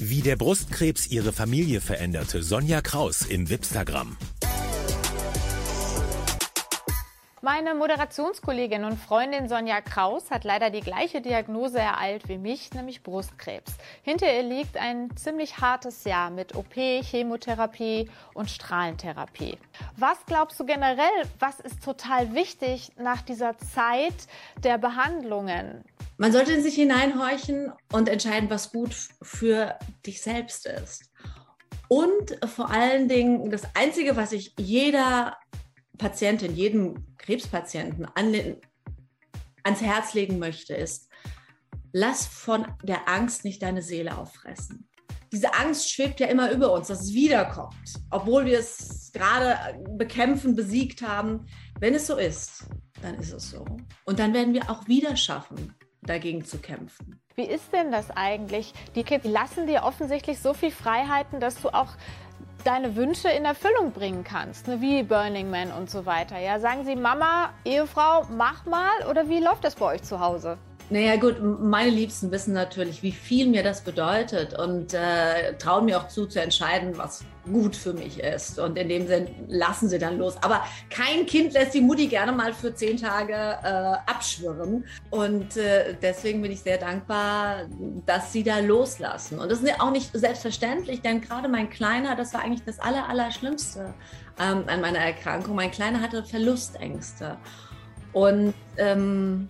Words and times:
Wie 0.00 0.20
der 0.20 0.36
Brustkrebs 0.36 1.08
ihre 1.08 1.32
Familie 1.32 1.80
veränderte, 1.80 2.40
Sonja 2.40 2.80
Kraus 2.82 3.22
im 3.22 3.50
Wipstagram. 3.50 4.16
Meine 7.42 7.74
Moderationskollegin 7.74 8.84
und 8.84 8.96
Freundin 8.96 9.48
Sonja 9.48 9.80
Kraus 9.80 10.30
hat 10.30 10.44
leider 10.44 10.70
die 10.70 10.82
gleiche 10.82 11.20
Diagnose 11.20 11.80
ereilt 11.80 12.28
wie 12.28 12.38
mich, 12.38 12.72
nämlich 12.74 13.02
Brustkrebs. 13.02 13.72
Hinter 14.02 14.32
ihr 14.32 14.44
liegt 14.44 14.76
ein 14.76 15.08
ziemlich 15.16 15.58
hartes 15.58 16.04
Jahr 16.04 16.30
mit 16.30 16.54
OP, 16.54 16.74
Chemotherapie 16.76 18.08
und 18.34 18.50
Strahlentherapie. 18.50 19.58
Was 19.96 20.18
glaubst 20.26 20.60
du 20.60 20.64
generell, 20.64 21.24
was 21.40 21.58
ist 21.58 21.82
total 21.82 22.36
wichtig 22.36 22.92
nach 22.98 23.22
dieser 23.22 23.58
Zeit 23.58 24.28
der 24.62 24.78
Behandlungen? 24.78 25.82
Man 26.20 26.32
sollte 26.32 26.52
in 26.52 26.64
sich 26.64 26.74
hineinhorchen 26.74 27.72
und 27.92 28.08
entscheiden, 28.08 28.50
was 28.50 28.72
gut 28.72 28.94
für 29.22 29.78
dich 30.04 30.20
selbst 30.20 30.66
ist. 30.66 31.12
Und 31.86 32.36
vor 32.44 32.70
allen 32.70 33.08
Dingen, 33.08 33.50
das 33.50 33.62
Einzige, 33.74 34.16
was 34.16 34.32
ich 34.32 34.52
jeder 34.58 35.36
Patientin, 35.96 36.56
jedem 36.56 37.16
Krebspatienten 37.18 38.08
ans 39.62 39.80
Herz 39.80 40.12
legen 40.14 40.40
möchte, 40.40 40.74
ist, 40.74 41.08
lass 41.92 42.26
von 42.26 42.66
der 42.82 43.08
Angst 43.08 43.44
nicht 43.44 43.62
deine 43.62 43.80
Seele 43.80 44.18
auffressen. 44.18 44.88
Diese 45.32 45.54
Angst 45.54 45.90
schwebt 45.90 46.18
ja 46.18 46.26
immer 46.26 46.50
über 46.50 46.72
uns, 46.72 46.88
dass 46.88 47.02
es 47.02 47.12
wiederkommt, 47.12 47.74
obwohl 48.10 48.44
wir 48.44 48.58
es 48.58 49.12
gerade 49.12 49.56
bekämpfen, 49.96 50.56
besiegt 50.56 51.02
haben. 51.02 51.46
Wenn 51.78 51.94
es 51.94 52.08
so 52.08 52.16
ist, 52.16 52.64
dann 53.02 53.14
ist 53.16 53.32
es 53.32 53.50
so. 53.50 53.64
Und 54.04 54.18
dann 54.18 54.34
werden 54.34 54.54
wir 54.54 54.68
auch 54.68 54.88
wieder 54.88 55.16
schaffen, 55.16 55.74
dagegen 56.08 56.44
zu 56.44 56.58
kämpfen. 56.58 57.20
Wie 57.34 57.44
ist 57.44 57.72
denn 57.72 57.92
das 57.92 58.10
eigentlich? 58.10 58.72
Die 58.94 59.04
Kids 59.04 59.24
lassen 59.24 59.66
dir 59.66 59.84
offensichtlich 59.84 60.40
so 60.40 60.54
viel 60.54 60.70
Freiheiten, 60.70 61.40
dass 61.40 61.60
du 61.60 61.68
auch 61.68 61.88
deine 62.64 62.96
Wünsche 62.96 63.28
in 63.28 63.44
Erfüllung 63.44 63.92
bringen 63.92 64.24
kannst, 64.24 64.68
ne? 64.68 64.80
wie 64.80 65.02
Burning 65.02 65.50
Man 65.50 65.70
und 65.72 65.90
so 65.90 66.06
weiter. 66.06 66.38
Ja, 66.38 66.58
sagen 66.58 66.84
Sie, 66.84 66.96
Mama, 66.96 67.50
Ehefrau, 67.64 68.26
mach 68.30 68.66
mal 68.66 69.06
oder 69.08 69.28
wie 69.28 69.40
läuft 69.40 69.64
das 69.64 69.76
bei 69.76 69.86
euch 69.86 70.02
zu 70.02 70.20
Hause? 70.20 70.58
Naja 70.90 71.16
gut, 71.16 71.36
meine 71.42 71.90
Liebsten 71.90 72.30
wissen 72.30 72.54
natürlich, 72.54 73.02
wie 73.02 73.12
viel 73.12 73.46
mir 73.46 73.62
das 73.62 73.82
bedeutet 73.82 74.58
und 74.58 74.94
äh, 74.94 75.54
trauen 75.58 75.84
mir 75.84 75.98
auch 75.98 76.08
zu, 76.08 76.24
zu 76.24 76.40
entscheiden, 76.40 76.96
was 76.96 77.24
gut 77.44 77.76
für 77.76 77.92
mich 77.92 78.20
ist. 78.20 78.58
Und 78.58 78.78
in 78.78 78.88
dem 78.88 79.06
Sinn 79.06 79.28
lassen 79.48 79.90
sie 79.90 79.98
dann 79.98 80.16
los. 80.16 80.36
Aber 80.42 80.64
kein 80.88 81.26
Kind 81.26 81.52
lässt 81.52 81.74
die 81.74 81.82
Mutti 81.82 82.06
gerne 82.06 82.32
mal 82.32 82.54
für 82.54 82.74
zehn 82.74 82.96
Tage 82.96 83.34
äh, 83.34 84.10
abschwirren. 84.10 84.86
Und 85.10 85.58
äh, 85.58 85.94
deswegen 86.00 86.40
bin 86.40 86.52
ich 86.52 86.60
sehr 86.60 86.78
dankbar, 86.78 87.66
dass 88.06 88.32
sie 88.32 88.42
da 88.42 88.58
loslassen. 88.58 89.40
Und 89.40 89.52
das 89.52 89.60
ist 89.62 89.80
auch 89.80 89.90
nicht 89.90 90.10
selbstverständlich, 90.14 91.02
denn 91.02 91.20
gerade 91.20 91.48
mein 91.48 91.68
Kleiner, 91.68 92.16
das 92.16 92.32
war 92.32 92.42
eigentlich 92.42 92.64
das 92.64 92.78
Aller, 92.80 93.06
Allerschlimmste 93.10 93.92
ähm, 94.40 94.64
an 94.66 94.80
meiner 94.80 95.00
Erkrankung. 95.00 95.54
Mein 95.54 95.70
Kleiner 95.70 96.00
hatte 96.00 96.24
Verlustängste. 96.24 97.36
Und 98.14 98.54
ähm, 98.78 99.48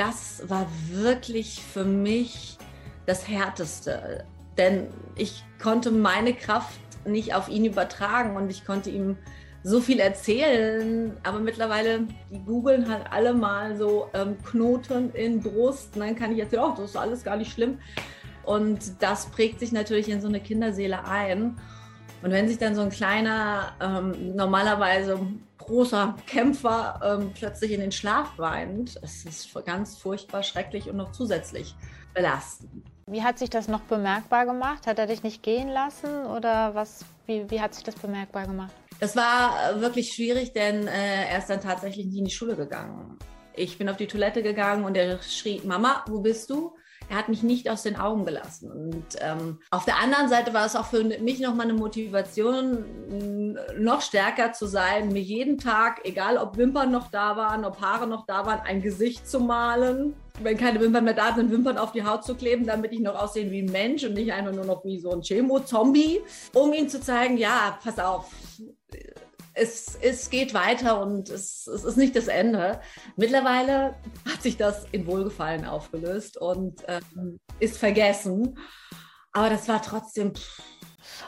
das 0.00 0.48
war 0.48 0.66
wirklich 0.88 1.60
für 1.62 1.84
mich 1.84 2.56
das 3.04 3.28
Härteste. 3.28 4.24
Denn 4.56 4.88
ich 5.14 5.44
konnte 5.62 5.90
meine 5.90 6.32
Kraft 6.32 6.80
nicht 7.04 7.34
auf 7.34 7.50
ihn 7.50 7.66
übertragen 7.66 8.34
und 8.34 8.50
ich 8.50 8.64
konnte 8.64 8.88
ihm 8.88 9.18
so 9.62 9.82
viel 9.82 10.00
erzählen, 10.00 11.14
aber 11.22 11.38
mittlerweile, 11.38 12.06
die 12.30 12.38
googeln 12.38 12.88
halt 12.88 13.12
alle 13.12 13.34
mal 13.34 13.76
so 13.76 14.08
ähm, 14.14 14.38
Knoten 14.42 15.10
in 15.12 15.40
Brust. 15.40 15.94
Und 15.94 16.00
dann 16.00 16.16
kann 16.16 16.32
ich 16.32 16.38
erzählen, 16.38 16.62
oh, 16.64 16.74
das 16.74 16.90
ist 16.90 16.96
alles 16.96 17.22
gar 17.22 17.36
nicht 17.36 17.52
schlimm. 17.52 17.78
Und 18.44 19.02
das 19.02 19.26
prägt 19.26 19.60
sich 19.60 19.70
natürlich 19.70 20.08
in 20.08 20.22
so 20.22 20.28
eine 20.28 20.40
Kinderseele 20.40 21.04
ein. 21.04 21.58
Und 22.22 22.30
wenn 22.32 22.48
sich 22.48 22.58
dann 22.58 22.74
so 22.74 22.82
ein 22.82 22.90
kleiner, 22.90 23.72
ähm, 23.80 24.36
normalerweise 24.36 25.18
großer 25.58 26.16
Kämpfer 26.26 27.00
ähm, 27.02 27.32
plötzlich 27.34 27.72
in 27.72 27.80
den 27.80 27.92
Schlaf 27.92 28.36
weint, 28.36 28.98
es 29.02 29.24
ist 29.24 29.54
ganz 29.64 29.96
furchtbar 29.96 30.42
schrecklich 30.42 30.88
und 30.88 30.96
noch 30.96 31.12
zusätzlich 31.12 31.74
belastend. 32.14 32.84
Wie 33.06 33.22
hat 33.22 33.38
sich 33.38 33.50
das 33.50 33.68
noch 33.68 33.80
bemerkbar 33.80 34.46
gemacht? 34.46 34.86
Hat 34.86 34.98
er 34.98 35.06
dich 35.06 35.22
nicht 35.22 35.42
gehen 35.42 35.68
lassen 35.68 36.26
oder 36.26 36.74
was? 36.74 37.04
Wie, 37.26 37.50
wie 37.50 37.60
hat 37.60 37.74
sich 37.74 37.84
das 37.84 37.94
bemerkbar 37.96 38.46
gemacht? 38.46 38.72
Das 39.00 39.16
war 39.16 39.80
wirklich 39.80 40.12
schwierig, 40.12 40.52
denn 40.52 40.86
äh, 40.86 41.24
er 41.30 41.38
ist 41.38 41.48
dann 41.48 41.60
tatsächlich 41.60 42.06
nicht 42.06 42.18
in 42.18 42.24
die 42.26 42.30
Schule 42.30 42.54
gegangen. 42.54 43.18
Ich 43.54 43.78
bin 43.78 43.88
auf 43.88 43.96
die 43.96 44.06
Toilette 44.06 44.42
gegangen 44.42 44.84
und 44.84 44.96
er 44.96 45.20
schrie, 45.22 45.60
Mama, 45.64 46.04
wo 46.06 46.20
bist 46.20 46.50
du? 46.50 46.74
Er 47.10 47.16
hat 47.16 47.28
mich 47.28 47.42
nicht 47.42 47.68
aus 47.68 47.82
den 47.82 47.96
Augen 47.96 48.24
gelassen. 48.24 48.70
Und 48.70 49.04
ähm, 49.18 49.58
auf 49.70 49.84
der 49.84 49.98
anderen 49.98 50.28
Seite 50.28 50.54
war 50.54 50.64
es 50.64 50.76
auch 50.76 50.86
für 50.86 51.02
mich 51.02 51.40
nochmal 51.40 51.68
eine 51.68 51.76
Motivation, 51.76 53.58
noch 53.76 54.00
stärker 54.00 54.52
zu 54.52 54.66
sein, 54.66 55.08
mir 55.08 55.20
jeden 55.20 55.58
Tag, 55.58 56.02
egal 56.04 56.38
ob 56.38 56.56
Wimpern 56.56 56.92
noch 56.92 57.10
da 57.10 57.36
waren, 57.36 57.64
ob 57.64 57.80
Haare 57.80 58.06
noch 58.06 58.26
da 58.26 58.46
waren, 58.46 58.60
ein 58.60 58.80
Gesicht 58.80 59.28
zu 59.28 59.40
malen. 59.40 60.14
Wenn 60.40 60.56
keine 60.56 60.80
Wimpern 60.80 61.04
mehr 61.04 61.14
da 61.14 61.34
sind, 61.34 61.50
Wimpern 61.50 61.78
auf 61.78 61.90
die 61.90 62.04
Haut 62.04 62.24
zu 62.24 62.36
kleben, 62.36 62.64
damit 62.64 62.92
ich 62.92 63.00
noch 63.00 63.20
aussehe 63.20 63.50
wie 63.50 63.62
ein 63.62 63.72
Mensch 63.72 64.04
und 64.04 64.14
nicht 64.14 64.32
einfach 64.32 64.52
nur 64.52 64.64
noch 64.64 64.84
wie 64.84 65.00
so 65.00 65.10
ein 65.10 65.20
Chemo-Zombie, 65.20 66.20
um 66.54 66.72
ihm 66.72 66.88
zu 66.88 67.00
zeigen, 67.00 67.36
ja, 67.36 67.76
pass 67.82 67.98
auf, 67.98 68.30
es, 69.60 69.96
es 70.00 70.30
geht 70.30 70.54
weiter 70.54 71.00
und 71.00 71.28
es, 71.28 71.66
es 71.66 71.84
ist 71.84 71.96
nicht 71.96 72.16
das 72.16 72.28
Ende. 72.28 72.80
Mittlerweile 73.16 73.94
hat 74.30 74.42
sich 74.42 74.56
das 74.56 74.86
in 74.92 75.06
Wohlgefallen 75.06 75.66
aufgelöst 75.66 76.38
und 76.38 76.82
ähm, 76.88 77.38
ist 77.58 77.78
vergessen. 77.78 78.58
Aber 79.32 79.50
das 79.50 79.68
war 79.68 79.82
trotzdem. 79.82 80.32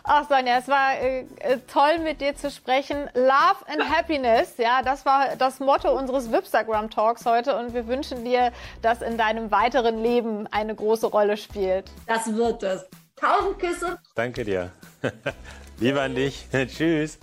Ach 0.04 0.28
Sonja, 0.28 0.58
es 0.58 0.66
war 0.66 0.94
äh, 0.94 1.26
äh, 1.40 1.58
toll 1.70 1.98
mit 1.98 2.20
dir 2.20 2.34
zu 2.34 2.50
sprechen. 2.50 3.08
Love 3.14 3.66
and 3.66 3.88
Happiness, 3.88 4.54
ja, 4.56 4.82
das 4.82 5.04
war 5.04 5.36
das 5.36 5.60
Motto 5.60 5.96
unseres 5.96 6.32
Wipstagram 6.32 6.90
Talks 6.90 7.26
heute 7.26 7.56
und 7.56 7.74
wir 7.74 7.86
wünschen 7.86 8.24
dir, 8.24 8.52
dass 8.80 9.02
in 9.02 9.16
deinem 9.16 9.50
weiteren 9.50 10.02
Leben 10.02 10.48
eine 10.48 10.74
große 10.74 11.06
Rolle 11.06 11.36
spielt. 11.36 11.90
Das 12.06 12.34
wird 12.34 12.62
es. 12.62 12.86
Tausend 13.16 13.58
Küsse. 13.58 13.98
Danke 14.16 14.42
dir. 14.44 14.72
Liebe 15.78 16.00
an 16.00 16.14
dich. 16.14 16.46
Tschüss. 16.52 17.20